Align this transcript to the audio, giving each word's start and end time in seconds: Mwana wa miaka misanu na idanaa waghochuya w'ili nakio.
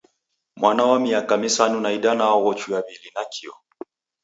Mwana 0.55 0.83
wa 0.85 0.99
miaka 1.03 1.33
misanu 1.41 1.77
na 1.83 1.89
idanaa 1.97 2.33
waghochuya 2.35 2.79
w'ili 2.87 3.09
nakio. 3.15 3.53